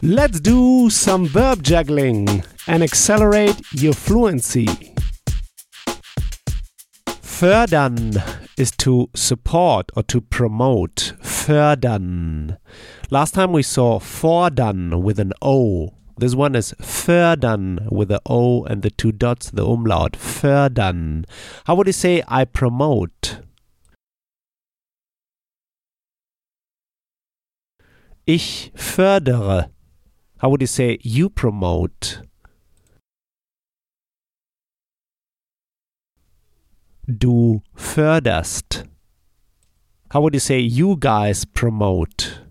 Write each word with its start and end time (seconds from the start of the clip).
Let's 0.00 0.38
do 0.38 0.90
some 0.90 1.26
verb 1.26 1.64
juggling 1.64 2.44
and 2.68 2.84
accelerate 2.84 3.60
your 3.72 3.94
fluency. 3.94 4.66
Fördern 7.06 8.22
is 8.56 8.70
to 8.78 9.10
support 9.14 9.90
or 9.96 10.04
to 10.04 10.20
promote. 10.20 11.14
Fördern. 11.20 12.58
Last 13.10 13.34
time 13.34 13.52
we 13.52 13.64
saw 13.64 13.98
fordern 13.98 15.02
with 15.02 15.18
an 15.18 15.32
O. 15.42 15.94
This 16.16 16.36
one 16.36 16.54
is 16.54 16.74
fördern 16.80 17.90
with 17.90 18.08
the 18.08 18.20
O 18.24 18.64
and 18.64 18.82
the 18.82 18.90
two 18.90 19.10
dots, 19.10 19.50
the 19.50 19.66
umlaut. 19.66 20.12
Fördern. 20.12 21.24
How 21.64 21.74
would 21.74 21.88
you 21.88 21.92
say 21.92 22.22
I 22.28 22.44
promote? 22.44 23.38
Ich 28.26 28.70
fördere. 28.76 29.70
How 30.40 30.48
would 30.50 30.60
you 30.60 30.68
say 30.68 30.98
you 31.02 31.28
promote? 31.28 32.22
Du 37.06 37.62
förderst. 37.74 38.84
How 40.10 40.20
would 40.20 40.34
you 40.34 40.40
say 40.40 40.60
you 40.60 40.96
guys 40.96 41.44
promote? 41.44 42.46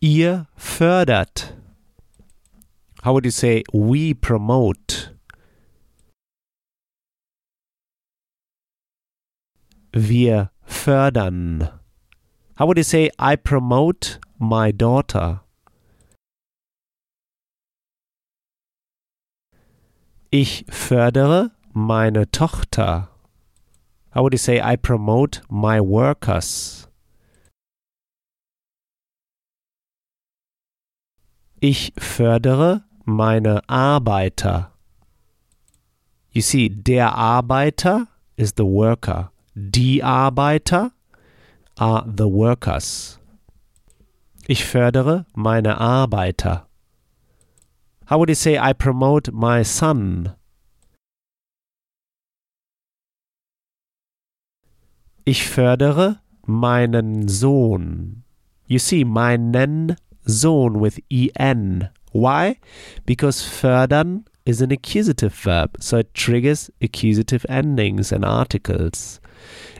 Ihr 0.00 0.46
fördert. 0.56 1.54
How 3.02 3.12
would 3.12 3.24
you 3.24 3.30
say 3.30 3.62
we 3.72 4.12
promote? 4.12 5.16
Wir 9.92 10.50
fördern. 10.66 11.85
How 12.56 12.64
would 12.64 12.78
you 12.78 12.84
say 12.84 13.10
I 13.18 13.36
promote 13.36 14.18
my 14.38 14.72
daughter? 14.72 15.40
Ich 20.30 20.64
fördere 20.70 21.50
meine 21.74 22.24
Tochter. 22.32 23.08
How 24.14 24.22
would 24.22 24.32
you 24.32 24.38
say 24.38 24.58
I 24.58 24.76
promote 24.76 25.42
my 25.50 25.80
workers? 25.80 26.88
Ich 31.60 31.92
fördere 31.98 32.84
meine 33.04 33.60
Arbeiter. 33.68 34.72
You 36.30 36.40
see, 36.40 36.70
der 36.70 37.14
Arbeiter 37.14 38.08
is 38.38 38.54
the 38.56 38.64
worker. 38.64 39.30
Die 39.54 40.02
Arbeiter 40.02 40.92
are 41.78 42.04
the 42.06 42.28
workers. 42.28 43.18
Ich 44.48 44.64
fördere 44.64 45.26
meine 45.34 45.78
Arbeiter. 45.78 46.66
How 48.08 48.18
would 48.18 48.28
you 48.28 48.36
say 48.36 48.56
I 48.56 48.72
promote 48.72 49.32
my 49.32 49.64
son? 49.64 50.34
Ich 55.24 55.44
fördere 55.44 56.20
meinen 56.46 57.26
Sohn. 57.26 58.22
You 58.68 58.78
see, 58.78 59.04
meinen 59.04 59.96
Sohn 60.24 60.80
with 60.80 61.00
en. 61.10 61.88
Why? 62.12 62.58
Because 63.04 63.42
fördern 63.42 64.24
is 64.44 64.62
an 64.62 64.70
accusative 64.70 65.34
verb, 65.34 65.76
so 65.80 65.98
it 65.98 66.14
triggers 66.14 66.70
accusative 66.80 67.44
endings 67.48 68.12
and 68.12 68.24
articles. 68.24 69.20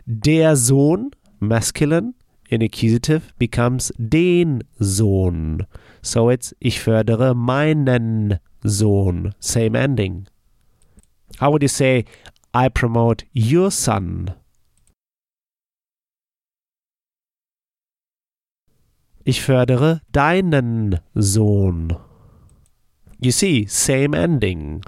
Der 0.07 0.57
Sohn, 0.57 1.13
masculine, 1.41 2.15
in 2.49 2.63
accusative 2.63 3.33
becomes 3.39 3.93
den 3.99 4.63
Sohn. 4.79 5.67
So 6.03 6.31
it's 6.31 6.55
ich 6.61 6.81
fördere 6.81 7.35
meinen 7.35 8.39
Sohn. 8.63 9.35
Same 9.41 9.75
ending. 9.75 10.29
How 11.41 11.51
would 11.51 11.63
you 11.63 11.69
say 11.69 12.05
I 12.55 12.69
promote 12.69 13.25
your 13.35 13.71
son? 13.71 14.31
Ich 19.25 19.43
fördere 19.43 20.03
deinen 20.13 21.01
Sohn. 21.15 21.97
You 23.19 23.33
see, 23.33 23.67
same 23.67 24.15
ending. 24.15 24.83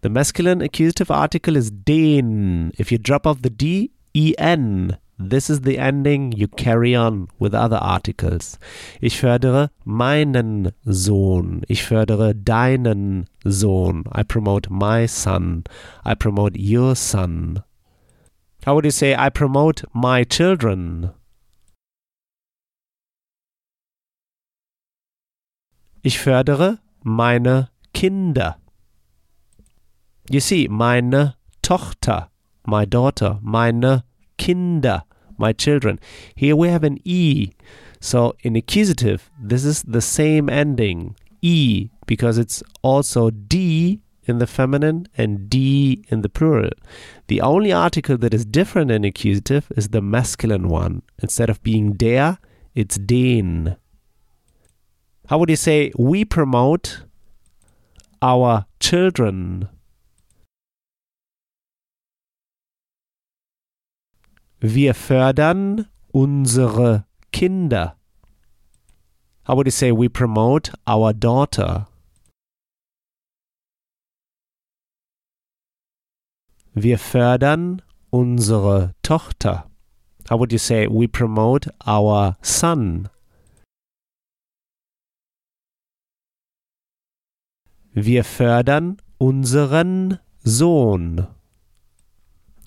The 0.00 0.08
masculine 0.08 0.62
accusative 0.62 1.10
article 1.10 1.56
is 1.56 1.70
den. 1.70 2.72
If 2.76 2.90
you 2.90 2.98
drop 2.98 3.26
off 3.26 3.42
the 3.42 3.50
D, 3.50 3.92
en. 4.38 4.96
This 5.20 5.50
is 5.50 5.62
the 5.62 5.78
ending 5.78 6.30
you 6.30 6.46
carry 6.46 6.94
on 6.94 7.28
with 7.40 7.52
other 7.52 7.78
articles. 7.78 8.56
Ich 9.00 9.20
fördere 9.20 9.70
meinen 9.84 10.72
Sohn. 10.84 11.64
Ich 11.68 11.82
fördere 11.82 12.34
deinen 12.34 13.26
Sohn. 13.44 14.04
I 14.14 14.22
promote 14.22 14.70
my 14.70 15.06
son. 15.06 15.64
I 16.04 16.14
promote 16.14 16.56
your 16.56 16.94
son. 16.94 17.64
How 18.64 18.74
would 18.74 18.84
you 18.84 18.92
say 18.92 19.14
I 19.14 19.28
promote 19.28 19.84
my 19.92 20.24
children? 20.24 21.10
Ich 26.02 26.18
fördere 26.20 26.78
meine 27.02 27.70
Kinder. 27.92 28.56
You 30.30 30.40
see, 30.40 30.68
meine 30.68 31.34
Tochter, 31.62 32.30
my 32.64 32.86
daughter, 32.86 33.40
meine 33.42 34.04
Kinder, 34.38 35.02
my 35.36 35.52
children. 35.52 35.98
Here 36.34 36.56
we 36.56 36.68
have 36.68 36.84
an 36.84 36.98
E. 37.04 37.52
So 38.00 38.34
in 38.40 38.56
accusative, 38.56 39.30
this 39.40 39.64
is 39.64 39.82
the 39.82 40.00
same 40.00 40.48
ending, 40.48 41.16
E, 41.42 41.90
because 42.06 42.38
it's 42.38 42.62
also 42.82 43.30
die 43.30 43.98
in 44.24 44.38
the 44.38 44.46
feminine 44.46 45.08
and 45.16 45.48
die 45.50 45.96
in 46.08 46.22
the 46.22 46.28
plural. 46.28 46.70
The 47.28 47.40
only 47.40 47.72
article 47.72 48.16
that 48.18 48.34
is 48.34 48.44
different 48.44 48.90
in 48.90 49.04
accusative 49.04 49.72
is 49.76 49.88
the 49.88 50.02
masculine 50.02 50.68
one. 50.68 51.02
Instead 51.22 51.50
of 51.50 51.62
being 51.62 51.94
der, 51.94 52.38
it's 52.74 52.96
den. 52.96 53.76
How 55.28 55.38
would 55.38 55.50
you 55.50 55.56
say 55.56 55.92
we 55.98 56.24
promote 56.24 57.02
our 58.22 58.66
children? 58.80 59.68
Wir 64.60 64.94
fördern 64.94 65.86
unsere 66.12 67.04
Kinder. 67.30 67.96
How 69.44 69.54
would 69.54 69.66
you 69.66 69.70
say 69.70 69.92
we 69.92 70.08
promote 70.08 70.72
our 70.84 71.12
daughter? 71.12 71.86
Wir 76.74 76.98
fördern 76.98 77.82
unsere 78.10 78.94
Tochter. 79.02 79.70
How 80.28 80.38
would 80.38 80.52
you 80.52 80.58
say 80.58 80.88
we 80.88 81.06
promote 81.06 81.70
our 81.86 82.36
son? 82.42 83.08
Wir 87.92 88.24
fördern 88.24 89.00
unseren 89.18 90.18
Sohn. 90.42 91.28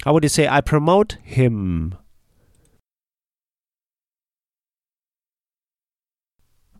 How 0.03 0.13
would 0.13 0.23
you 0.23 0.29
say 0.29 0.47
I 0.47 0.61
promote 0.61 1.17
him? 1.23 1.95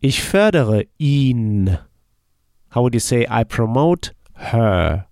Ich 0.01 0.23
fördere 0.23 0.87
ihn. 0.97 1.77
How 2.69 2.81
would 2.81 2.95
you 2.95 2.99
say 2.99 3.27
I 3.29 3.43
promote 3.43 4.15
her? 4.33 5.07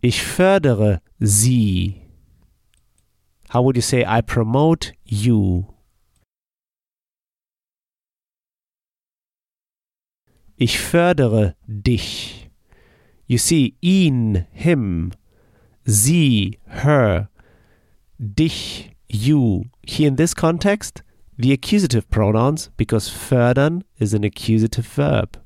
Ich 0.00 0.22
fördere 0.22 1.02
sie. 1.18 2.00
How 3.50 3.62
would 3.62 3.76
you 3.76 3.82
say 3.82 4.04
I 4.06 4.22
promote 4.22 4.92
you? 5.04 5.66
Ich 10.56 10.78
fördere 10.78 11.56
dich. 11.66 12.47
You 13.28 13.36
see, 13.36 13.74
ihn, 13.82 14.46
him, 14.52 15.12
sie, 15.84 16.58
her, 16.66 17.28
dich, 18.18 18.90
you. 19.06 19.66
Here 19.82 20.08
in 20.08 20.16
this 20.16 20.32
context, 20.32 21.02
the 21.36 21.52
accusative 21.52 22.08
pronouns 22.08 22.70
because 22.78 23.10
fördern 23.10 23.82
is 23.98 24.14
an 24.14 24.24
accusative 24.24 24.86
verb. 24.86 25.38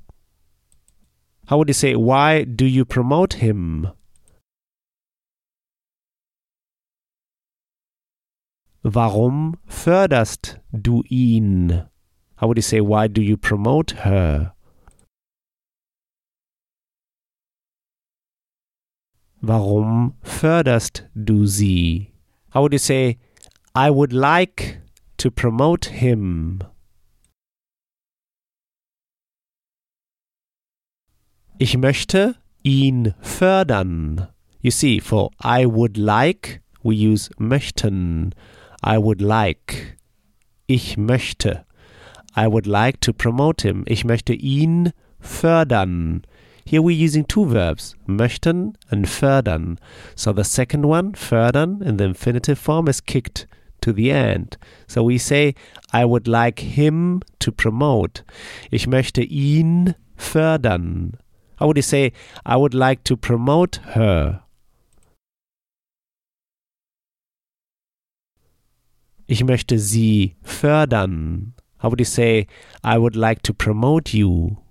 How 1.47 1.59
would 1.59 1.69
you 1.69 1.75
say, 1.75 1.97
why 1.97 2.45
do 2.45 2.65
you 2.65 2.85
promote 2.85 3.35
him? 3.35 3.89
Warum 8.85 9.59
förderst 9.69 10.61
du 10.73 11.03
ihn? 11.11 11.89
How 12.37 12.47
would 12.47 12.59
you 12.59 12.63
say, 12.63 12.81
why 12.81 13.09
do 13.09 13.21
you 13.21 13.37
promote 13.37 13.91
her? 14.03 14.53
Warum 19.45 20.15
förderst 20.23 21.09
du 21.15 21.47
sie? 21.47 22.13
How 22.55 22.63
would 22.63 22.73
you 22.73 22.79
say, 22.79 23.19
I 23.75 23.91
would 23.91 24.13
like 24.13 24.81
to 25.17 25.33
promote 25.33 25.91
him? 25.91 26.61
Ich 31.59 31.77
möchte 31.77 32.37
ihn 32.63 33.15
fördern. 33.21 34.29
You 34.61 34.71
see, 34.71 35.01
for 35.01 35.31
I 35.43 35.67
would 35.67 35.97
like, 35.97 36.63
we 36.85 36.95
use 36.95 37.29
möchten. 37.37 38.33
I 38.85 38.97
would 38.97 39.21
like. 39.21 39.99
Ich 40.69 40.97
möchte. 40.97 41.65
I 42.37 42.47
would 42.47 42.69
like 42.69 43.01
to 43.01 43.13
promote 43.13 43.63
him. 43.63 43.83
Ich 43.89 44.05
möchte 44.05 44.35
ihn 44.35 44.93
fördern. 45.19 46.23
Here 46.65 46.81
we're 46.81 47.05
using 47.05 47.25
two 47.25 47.45
verbs, 47.45 47.97
möchten 48.07 48.75
and 48.91 49.07
fördern. 49.07 49.79
So 50.15 50.33
the 50.33 50.45
second 50.45 50.87
one, 50.87 51.13
fördern, 51.13 51.83
in 51.83 51.97
the 51.97 52.05
infinitive 52.05 52.59
form 52.59 52.89
is 52.89 53.01
kicked 53.01 53.47
to 53.81 53.93
the 53.93 54.11
end. 54.11 54.57
So 54.87 55.03
we 55.03 55.19
say, 55.19 55.55
I 55.93 56.05
would 56.05 56.29
like 56.29 56.61
him 56.61 57.23
to 57.41 57.53
promote. 57.53 58.23
Ich 58.71 58.87
möchte 58.87 59.23
ihn 59.23 59.95
fördern. 60.17 61.15
How 61.57 61.67
would 61.67 61.77
you 61.77 61.83
say, 61.83 62.13
I 62.47 62.57
would 62.57 62.75
like 62.75 63.05
to 63.05 63.17
promote 63.17 63.81
her? 63.95 64.43
Ich 69.27 69.45
möchte 69.45 69.79
sie 69.79 70.37
fördern. 70.43 71.55
How 71.79 71.89
would 71.91 72.01
you 72.01 72.05
say, 72.05 72.47
I 72.85 72.99
would 72.99 73.17
like 73.17 73.43
to 73.43 73.55
promote 73.55 74.15
you? 74.15 74.62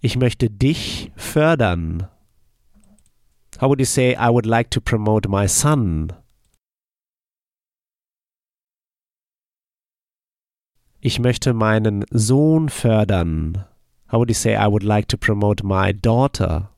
Ich 0.00 0.16
möchte 0.16 0.48
dich 0.48 1.10
fördern. 1.16 2.08
How 3.60 3.68
would 3.68 3.80
you 3.80 3.86
say, 3.86 4.14
I 4.14 4.30
would 4.30 4.46
like 4.46 4.70
to 4.70 4.80
promote 4.80 5.28
my 5.28 5.48
son? 5.48 6.12
Ich 11.00 11.18
möchte 11.18 11.52
meinen 11.52 12.04
Sohn 12.10 12.68
fördern. 12.68 13.64
How 14.12 14.18
would 14.18 14.30
you 14.30 14.34
say, 14.34 14.54
I 14.54 14.68
would 14.68 14.84
like 14.84 15.08
to 15.08 15.16
promote 15.16 15.64
my 15.64 15.92
daughter? 15.92 16.70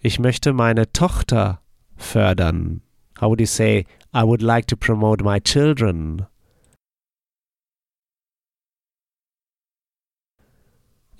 Ich 0.00 0.18
möchte 0.18 0.52
meine 0.52 0.92
Tochter 0.92 1.62
fördern. 1.96 2.82
How 3.20 3.28
would 3.28 3.40
you 3.40 3.46
say, 3.46 3.86
I 4.12 4.24
would 4.24 4.42
like 4.42 4.66
to 4.66 4.76
promote 4.76 5.22
my 5.22 5.40
children? 5.40 6.26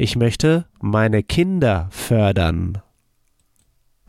Ich 0.03 0.17
möchte 0.17 0.67
meine 0.81 1.23
Kinder 1.23 1.87
fördern. 1.93 2.83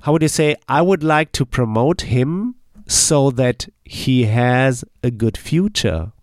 How 0.04 0.12
would 0.12 0.24
you 0.24 0.28
say, 0.28 0.56
I 0.68 0.82
would 0.82 1.04
like 1.04 1.34
to 1.34 1.46
promote 1.46 2.08
him 2.08 2.56
so 2.88 3.30
that 3.30 3.72
he 3.84 4.26
has 4.26 4.84
a 5.04 5.12
good 5.12 5.38
future? 5.38 6.14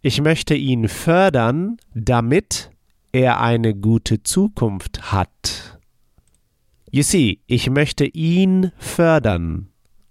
Ich 0.00 0.22
möchte 0.22 0.54
ihn 0.54 0.88
fördern, 0.88 1.76
damit 1.94 2.70
er 3.12 3.42
eine 3.42 3.74
gute 3.74 4.22
Zukunft 4.22 5.12
hat. 5.12 5.78
You 6.90 7.02
see, 7.02 7.42
ich 7.46 7.68
möchte 7.68 8.06
ihn 8.06 8.72
fördern. 8.78 9.68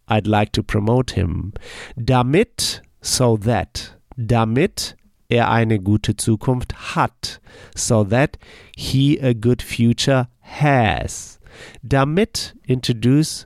I'd 0.08 0.28
like 0.28 0.54
to 0.54 0.62
promote 0.62 1.16
him. 1.16 1.54
Damit, 1.96 2.84
so 3.02 3.36
that 3.38 3.96
damit 4.18 4.96
er 5.30 5.50
eine 5.50 5.80
gute 5.80 6.16
Zukunft 6.16 6.96
hat, 6.96 7.40
so 7.76 8.04
that 8.04 8.38
he 8.76 9.20
a 9.20 9.34
good 9.34 9.62
future 9.62 10.28
has. 10.42 11.40
Damit 11.84 12.56
introduce 12.68 13.46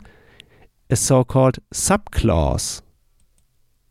a 0.89 0.95
so-called 0.95 1.59
subclause, 1.73 2.81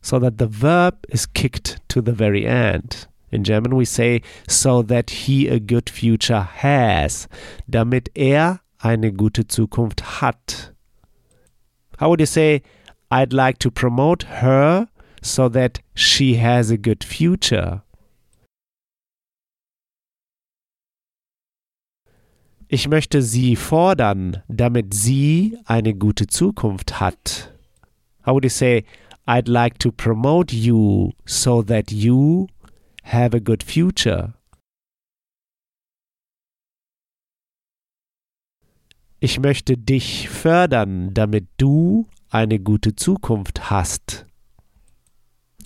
so 0.01 0.19
that 0.19 0.37
the 0.37 0.47
verb 0.47 1.05
is 1.09 1.25
kicked 1.25 1.81
to 1.89 2.01
the 2.01 2.13
very 2.13 2.45
end. 2.45 3.07
In 3.31 3.43
German 3.43 3.75
we 3.75 3.85
say, 3.85 4.21
so 4.47 4.81
that 4.81 5.09
he 5.09 5.47
a 5.47 5.59
good 5.59 5.89
future 5.89 6.41
has, 6.41 7.27
damit 7.69 8.09
er 8.17 8.59
eine 8.83 9.11
gute 9.11 9.47
Zukunft 9.47 10.01
hat. 10.19 10.71
How 11.99 12.09
would 12.09 12.19
you 12.19 12.25
say, 12.25 12.61
I'd 13.11 13.33
like 13.33 13.59
to 13.59 13.71
promote 13.71 14.23
her 14.23 14.87
so 15.21 15.49
that 15.49 15.79
she 15.95 16.35
has 16.35 16.71
a 16.71 16.77
good 16.77 17.03
future. 17.03 17.83
Ich 22.71 22.87
möchte 22.87 23.23
sie 23.23 23.55
fordern, 23.55 24.43
damit 24.47 24.93
sie 24.93 25.57
eine 25.65 25.95
gute 25.95 26.27
Zukunft 26.27 26.99
hat. 26.99 27.51
How 28.23 28.33
would 28.33 28.43
you 28.43 28.49
say, 28.49 28.85
I'd 29.25 29.47
like 29.47 29.79
to 29.79 29.91
promote 29.91 30.55
you 30.55 31.13
so 31.25 31.63
that 31.63 31.91
you 31.91 32.47
have 33.03 33.35
a 33.35 33.39
good 33.39 33.63
future? 33.63 34.35
Ich 39.19 39.39
möchte 39.39 39.75
dich 39.75 40.29
fördern, 40.29 41.13
damit 41.15 41.47
du 41.57 42.07
eine 42.29 42.59
gute 42.59 42.95
Zukunft 42.95 43.71
hast. 43.71 44.27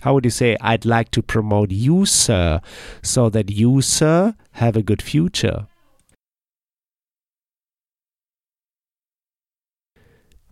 How 0.03 0.13
would 0.13 0.25
you 0.25 0.31
say, 0.31 0.57
I'd 0.59 0.83
like 0.83 1.11
to 1.11 1.23
promote 1.23 1.71
you, 1.71 2.05
sir, 2.05 2.59
so 3.01 3.29
that 3.29 3.49
you, 3.49 3.79
sir, 3.81 4.35
have 4.51 4.75
a 4.75 4.83
good 4.83 5.01
future? 5.01 5.67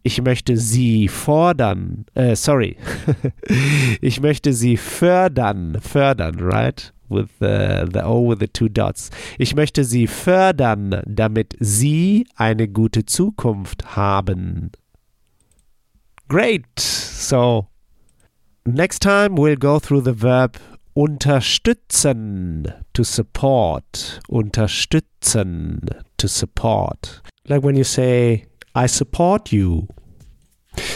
Ich 0.03 0.21
möchte 0.21 0.55
sie 0.55 1.09
fordern, 1.09 2.05
äh, 2.15 2.37
sorry, 2.37 2.77
ich 4.01 4.21
möchte 4.21 4.53
sie 4.53 4.77
fördern, 4.77 5.79
fördern, 5.81 6.39
right? 6.39 6.93
With 7.09 7.27
the, 7.39 7.89
the 7.91 8.03
O 8.05 8.29
with 8.29 8.39
the 8.39 8.47
two 8.47 8.69
dots. 8.69 9.09
Ich 9.37 9.53
möchte 9.53 9.83
sie 9.83 10.07
fördern, 10.07 11.01
damit 11.05 11.57
sie 11.59 12.25
eine 12.37 12.69
gute 12.69 13.05
Zukunft 13.05 13.97
haben. 13.97 14.71
Great! 16.29 16.79
So, 16.79 17.67
Next 18.65 18.99
time 18.99 19.35
we'll 19.35 19.55
go 19.55 19.79
through 19.79 20.01
the 20.01 20.13
verb 20.13 20.57
unterstützen 20.95 22.71
to 22.93 23.03
support. 23.03 24.19
Unterstützen 24.29 25.89
to 26.17 26.27
support. 26.27 27.21
Like 27.47 27.63
when 27.63 27.75
you 27.75 27.83
say, 27.83 28.45
I 28.75 28.85
support 28.85 29.51
you. 29.51 29.87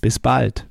Bis 0.00 0.18
bald. 0.18 0.66